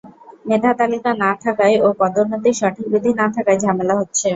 [0.47, 4.27] মেধাতালিকা না থাকায় ও পদোন্নতির সঠিক বিধি না থাকায় ঝামেলা হচ্ছে।